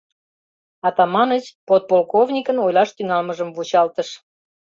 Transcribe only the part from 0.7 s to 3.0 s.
Атаманыч подполковникын ойлаш